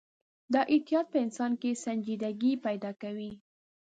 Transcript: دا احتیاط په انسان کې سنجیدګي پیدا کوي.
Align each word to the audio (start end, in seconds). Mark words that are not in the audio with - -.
دا 0.53 0.61
احتیاط 0.73 1.05
په 1.13 1.17
انسان 1.25 1.51
کې 1.61 1.79
سنجیدګي 1.83 2.53
پیدا 2.65 2.91
کوي. 3.01 3.31